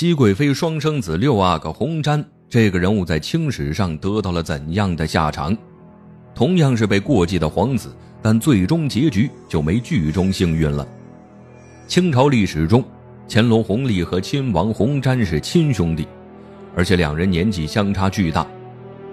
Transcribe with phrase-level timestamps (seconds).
[0.00, 5.54] 熹贵妃双生子六阿哥洪瞻这个人物在清史上得到了怎样的下场？
[6.34, 10.88] 同样是被过继的皇子，但最终结局就没剧中幸运了。
[11.86, 12.82] 清朝历史中，
[13.28, 16.08] 乾隆弘历和亲王洪瞻是亲兄弟，
[16.74, 18.46] 而且两人年纪相差巨大。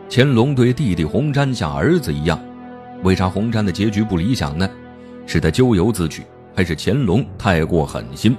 [0.10, 2.40] 乾隆对弟弟洪瞻像儿子一样，
[3.04, 4.70] 为啥洪瞻的结局不理想呢？
[5.26, 6.24] 是他咎由自取，
[6.56, 8.34] 还是乾隆太过狠心？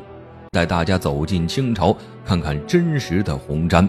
[0.59, 1.97] 带大家走进清朝，
[2.27, 3.89] 看看真实的红瞻。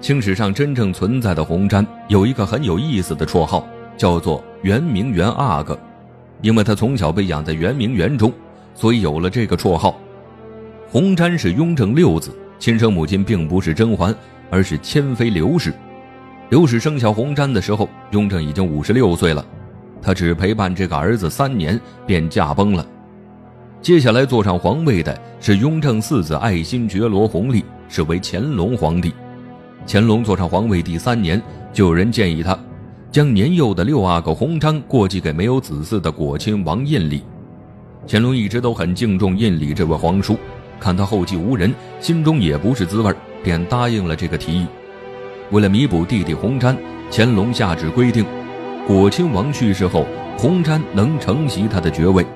[0.00, 3.64] 清史上真正存在的红瞻有一个很有意思的绰号，
[3.96, 5.78] 叫做圆明园阿哥，
[6.42, 8.32] 因为他从小被养在圆明园中，
[8.74, 9.96] 所以有了这个绰号。
[10.90, 14.12] 红瞻是雍正六子，亲生母亲并不是甄嬛，
[14.50, 15.72] 而是谦妃刘氏。
[16.50, 19.46] 刘氏生下洪瞻的时候，雍正已经五十六岁了，
[20.02, 22.84] 他只陪伴这个儿子三年，便驾崩了。
[23.80, 29.12] 接下来坐上皇位的是雍正四子爱新觉罗弘历，是为乾隆皇帝。
[29.86, 31.40] 乾隆坐上皇位第三年，
[31.72, 32.58] 就有人建议他，
[33.10, 37.22] 将年幼的六阿哥洪璋过继给没有子嗣的果亲王胤礼。
[38.06, 40.36] 乾隆一直都很敬重胤礼这位皇叔，
[40.80, 43.14] 看他后继无人，心中也不是滋味，
[43.44, 44.66] 便答应了这个提议。
[45.52, 46.76] 为了弥补弟弟弘瞻，
[47.12, 48.26] 乾隆下旨规定，
[48.86, 50.04] 果亲王去世后，
[50.36, 52.26] 弘瞻能承袭他的爵位。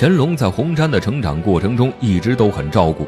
[0.00, 3.04] 乾隆在洪瞻的成长过程中一直都很照顾，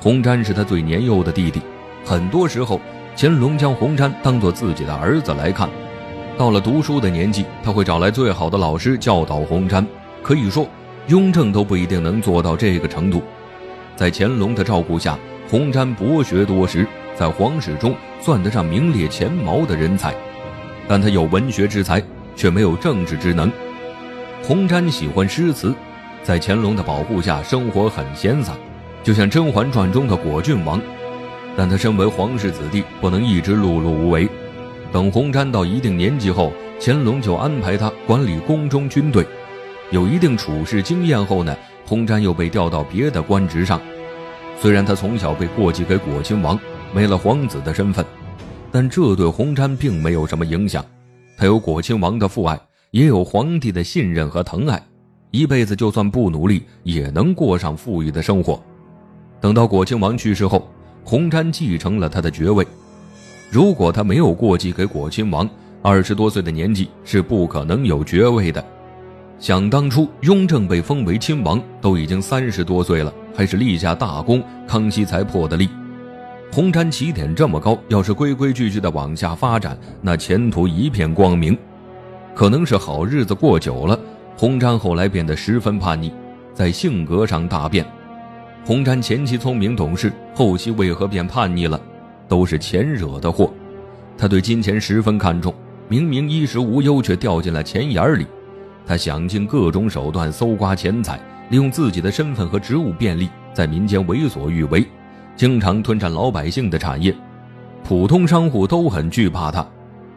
[0.00, 1.60] 洪瞻是他最年幼的弟弟，
[2.04, 2.80] 很多时候
[3.16, 5.70] 乾隆将洪瞻当做自己的儿子来看。
[6.36, 9.86] 到了读书的年纪，他会找来最好的老师教导洪瞻。
[10.24, 10.66] 可以说，
[11.06, 13.22] 雍正都不一定能做到这个程度。
[13.94, 15.16] 在乾隆的照顾下，
[15.48, 20.12] 洪瞻博学多识，在皇室中算得上名列前茅的人才。
[20.88, 22.02] 但他有文学之才，
[22.34, 23.48] 却没有政治之能。
[24.42, 25.72] 洪瞻喜欢诗词。
[26.24, 28.56] 在乾隆的保护下，生活很闲散，
[29.02, 30.80] 就像《甄嬛传》中的果郡王。
[31.54, 34.26] 但他身为皇室子弟，不能一直碌碌无为。
[34.90, 39.26] 等洪瞻到一定年纪后，乾隆就安排他管理宫中军队。
[39.90, 43.78] 有一定处事经验后呢，洪瞻又被调到别的官职上。
[44.58, 46.58] 虽然他从小被过继给果亲王，
[46.94, 48.02] 没了皇子的身份，
[48.72, 50.82] 但这对洪瞻并没有什么影响。
[51.36, 52.58] 他有果亲王的父爱，
[52.92, 54.82] 也有皇帝的信任和疼爱。
[55.34, 58.62] 一辈子就算不努力，也能过上富裕的生活。
[59.40, 60.70] 等到果亲王去世后，
[61.02, 62.64] 洪瞻继承了他的爵位。
[63.50, 65.50] 如果他没有过继给果亲王，
[65.82, 68.64] 二十多岁的年纪是不可能有爵位的。
[69.40, 75.68] 想当初，雍正被封为亲王都已经三十多岁了，还是立下大功，康熙才破的例。
[76.52, 81.58] 洪瞻起点这么高，要是规规矩矩的往下发展，那前途一片光明。
[82.36, 83.98] 可能是好日子过久了。
[84.36, 86.12] 洪瞻后来变得十分叛逆，
[86.52, 87.86] 在性格上大变。
[88.64, 91.80] 洪瞻前期聪明懂事，后期为何变叛逆了？
[92.26, 93.52] 都是钱惹的祸。
[94.16, 95.54] 他对金钱十分看重，
[95.88, 98.26] 明明衣食无忧，却掉进了钱眼里。
[98.86, 101.20] 他想尽各种手段搜刮钱财，
[101.50, 104.84] 利用自己的身份和职务便利，在民间为所欲为，
[105.36, 107.14] 经常吞占老百姓的产业。
[107.84, 109.64] 普通商户都很惧怕他。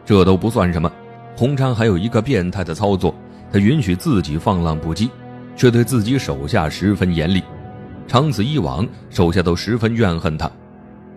[0.04, 0.90] 这都不算什么，
[1.36, 3.14] 洪瞻还有一个变态的操作。
[3.52, 5.08] 他允许自己放浪不羁，
[5.56, 7.42] 却对自己手下十分严厉，
[8.06, 10.50] 长此以往，手下都十分怨恨他。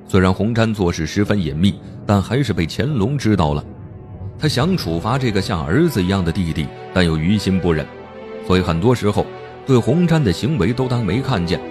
[0.08, 1.76] 虽然洪瞻做事十分隐秘，
[2.06, 3.64] 但还是被乾隆知道了。
[4.38, 7.86] 他想处罚这个像儿子一样的弟弟，但又于心不忍，
[8.48, 9.26] 所以很多时候
[9.66, 11.62] 对洪瞻的行为都当没看见。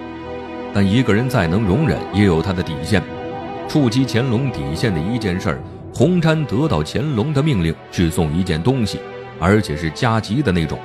[0.72, 3.02] 但一个人再能容忍，也有他的底线。
[3.68, 5.60] 触及乾隆底线的一件事儿，
[5.94, 9.00] 洪瞻得到乾隆的命令去送一件东西。
[9.40, 10.78] 而且是加急的那种，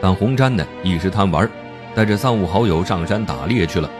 [0.00, 1.50] 但洪瞻呢一时贪玩，
[1.94, 3.90] 带着三五好友上山打猎去了，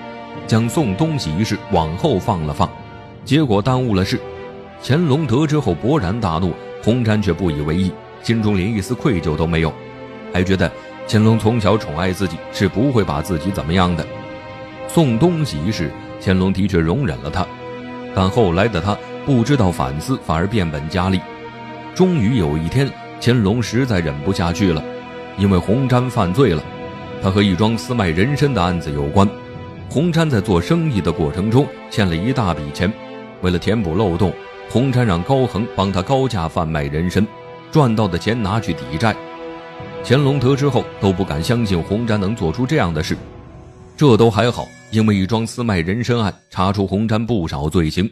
[0.47, 2.71] 将送东西一事往后放了放，
[3.25, 4.19] 结果耽误了事。
[4.83, 7.93] 乾隆得知后勃然大怒，洪瞻却不以为意，
[8.23, 9.73] 心中连一丝愧疚都没有，
[10.33, 10.71] 还觉得
[11.09, 14.07] 乾隆从小宠爱自己，是不会把自己怎么样的。
[14.87, 15.91] 送东西一事，
[16.23, 17.45] 乾隆的确容忍了他，
[18.15, 18.97] 但后来的他
[19.27, 21.21] 不知道反思，反而变本加厉。
[21.95, 22.89] 终于有一天。
[23.21, 24.83] 乾隆实在忍不下去了，
[25.37, 26.63] 因为洪瞻犯罪了，
[27.23, 29.29] 他和一桩私卖人参的案子有关。
[29.91, 32.91] 洪瞻在做生意的过程中欠了一大笔钱，
[33.43, 34.33] 为了填补漏洞，
[34.71, 37.27] 洪瞻让高恒帮他高价贩卖人参，
[37.71, 39.15] 赚到的钱拿去抵债。
[40.03, 43.17] 乾隆得知后都不敢相信洪瞻能做出这样的事，
[43.97, 48.11] 这都还好，因为一桩私卖人参案查出洪瞻不少罪行。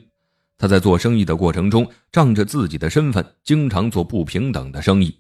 [0.61, 5.17] 他在做生意的过程中，仗着自己的身份，经常做不平等的生意。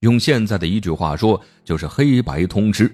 [0.00, 2.90] 用现在的一句话说，就是黑白通吃。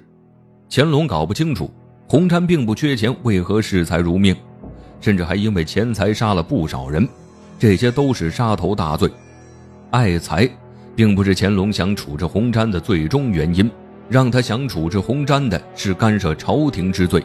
[0.69, 1.71] 乾隆搞不清楚，
[2.09, 4.35] 洪瞻并不缺钱，为何视财如命？
[5.01, 7.09] 甚至还因为钱财杀了不少人，
[7.57, 9.09] 这些都是杀头大罪。
[9.93, 10.51] 爱财，
[10.97, 13.71] 并不是乾隆想处置洪瞻的最终原因，
[14.09, 17.23] 让他想处置洪瞻的是干涉朝廷之罪。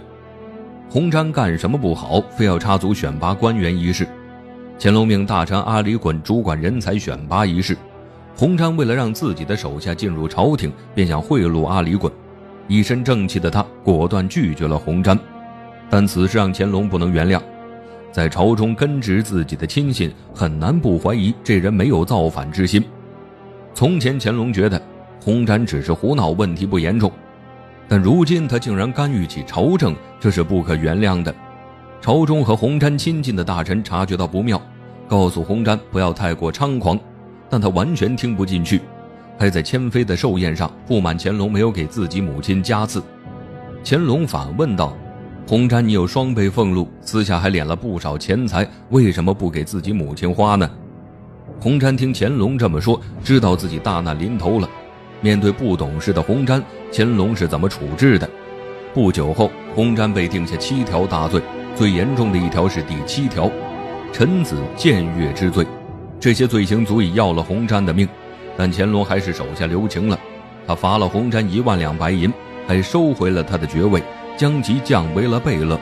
[0.88, 4.08] 洪瞻干什么不好，非要插足选拔官员一事？
[4.83, 7.78] 乾隆命大臣阿里衮主管人才选拔一事。
[8.36, 12.12] 洪瞻为了让自己的手下进入朝廷，便想贿赂阿里衮。
[12.68, 15.16] 一身正气的他果断拒绝了洪瞻，
[15.88, 17.39] 但此事让乾隆不能原谅。
[18.12, 22.84] 在朝中根植自己的亲信，很难不怀疑这人没有造反之心。
[23.75, 24.81] 从前乾隆觉得
[25.24, 27.12] 洪瞻只是胡闹，问题不严重，
[27.88, 31.31] 但如今他竟然干预起朝政，这是不可原谅的。
[32.01, 34.59] 朝中和洪瞻亲近的大臣察觉到不妙，
[35.07, 37.00] 告诉洪瞻不要太过猖狂，
[37.48, 38.81] 但他完全听不进去，
[39.38, 43.03] 还在千妃的寿宴上不满乾隆没有给自己母亲加赐。
[43.86, 44.98] 乾隆反问道。
[45.48, 50.69] 洪瞻，你有双倍俸禄，私下还敛了不少钱财，为什么不给自己母亲花呢？
[51.59, 54.69] 洪瞻听乾隆这么说，知道自己大难临头了。
[55.19, 58.27] 面对不懂事的洪瞻，乾隆是怎么处置的？
[58.94, 61.42] 不久后，洪瞻被定下七条大罪，
[61.75, 63.50] 最严重的一条是第七条，
[64.12, 65.65] 臣子僭越之罪。
[66.19, 68.07] 这些罪行足以要了洪瞻的命，
[68.56, 70.19] 但乾隆还是手下留情了，
[70.68, 72.31] 他罚了洪瞻一万两白银，
[72.68, 74.01] 还收回了他的爵位。
[74.38, 75.79] 将其降为了贝勒，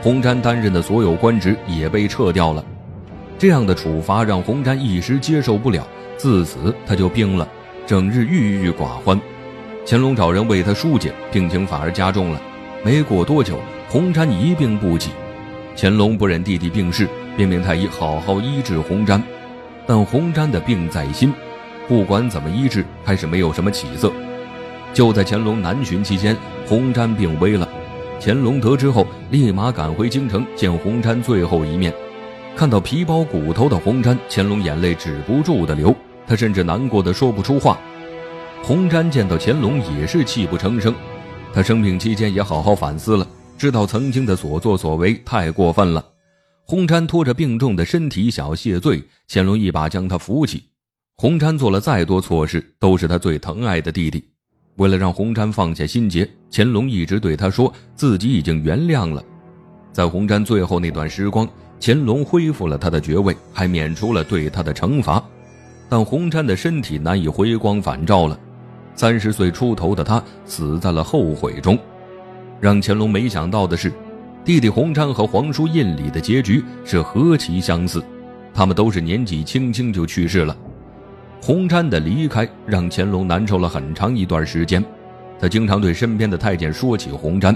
[0.00, 2.64] 洪瞻担任的所有官职也被撤掉了。
[3.36, 5.84] 这样的处罚让洪瞻一时接受不了，
[6.16, 7.48] 自此他就病了，
[7.84, 9.18] 整日郁郁寡欢。
[9.84, 12.40] 乾隆找人为他疏解，病情反而加重了。
[12.84, 13.58] 没过多久，
[13.88, 15.10] 洪瞻一病不起。
[15.78, 17.06] 乾隆不忍弟弟病逝，
[17.36, 19.20] 便命太医好好医治洪瞻。
[19.86, 21.30] 但洪瞻的病在心，
[21.86, 24.10] 不管怎么医治，还是没有什么起色。
[24.94, 26.34] 就在乾隆南巡期间，
[26.66, 27.68] 洪瞻病危了。
[28.18, 31.92] 乾隆得知后，立马赶回京城见洪瞻最后一面。
[32.56, 35.94] 看到皮包骨头的洪瞻，乾隆眼泪止不住的流，
[36.26, 37.78] 他甚至难过的说不出话。
[38.62, 40.94] 洪瞻见到乾隆也是泣不成声。
[41.52, 46.04] 他生病期间也好好反思了，知道曾经的所作所为太过分了。
[46.64, 50.64] 洪山拖着病重的身体想谢罪，乾隆一把将他扶起。
[51.16, 54.22] 洪山做了再多错事，都是他最疼爱的弟弟。
[54.76, 59.24] 为了让洪山放下心结，乾隆一直对他说自己已经原谅了。
[59.92, 61.48] 在洪山最后那段时光，
[61.80, 65.22] 乾隆恢复了他的爵位，还免除了对他的惩罚。
[65.88, 68.38] 但洪山的身体难以回光返照了，
[68.94, 71.78] 三十岁出头的他死在了后悔中。
[72.60, 73.92] 让乾隆没想到的是，
[74.44, 78.02] 弟弟洪瞻和皇叔胤礼的结局是何其相似，
[78.54, 80.56] 他们都是年纪轻轻就去世了。
[81.42, 84.82] 洪瞻的离开让乾隆难受了很长一段时间，
[85.38, 87.54] 他经常对身边的太监说起洪瞻，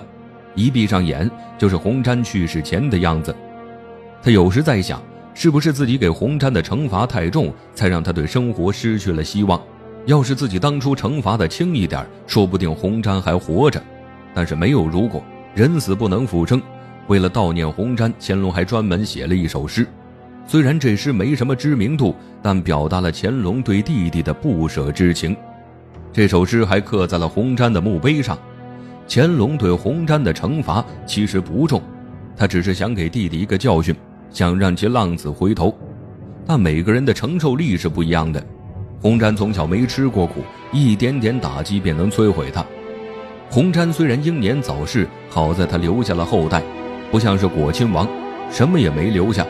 [0.54, 3.34] 一闭上眼就是洪瞻去世前的样子。
[4.22, 5.02] 他有时在想，
[5.32, 9.60] 是不是自己给洪瞻的惩罚太重，才让他对生活失去了希望？
[10.06, 13.82] 要是自己当初惩罚的轻一点，说不定洪瞻还活着。
[14.34, 15.22] 但是没有如果，
[15.54, 16.60] 人死不能复生。
[17.06, 19.86] 为了悼念洪瞻，乾隆还专门写了一首诗。
[20.46, 25.36] 虽然这诗没什么知名度，但表达了乾隆对弟弟的不舍之情。
[26.12, 28.38] 这首诗还刻在了洪瞻的墓碑上。
[29.08, 31.82] 乾隆对洪瞻的惩罚其实不重，
[32.36, 33.94] 他只是想给弟弟一个教训，
[34.30, 35.76] 想让其浪子回头。
[36.46, 38.44] 但每个人的承受力是不一样的。
[39.00, 42.64] 洪瞻从小没吃过苦，一点点打击便能摧毁他。
[43.50, 46.62] 洪瞻虽然英年早逝，好在他留下了后代，
[47.10, 48.06] 不像是果亲王，
[48.48, 49.44] 什么也没留下。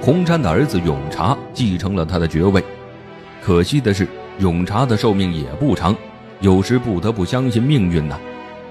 [0.00, 2.60] 洪瞻的儿子永察继承了他的爵位，
[3.40, 4.08] 可惜的是，
[4.40, 5.94] 永察的寿命也不长，
[6.40, 8.18] 有时不得不相信命运呐。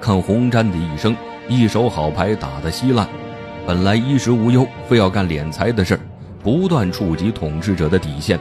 [0.01, 1.15] 看洪瞻的一生，
[1.48, 3.08] 一手好牌打得稀烂，
[3.65, 6.00] 本来衣食无忧，非要干敛财的事儿，
[6.43, 8.38] 不断触及统治者的底线，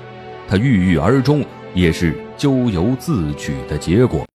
[0.48, 4.26] 他郁郁而终，也是咎由自取的结果。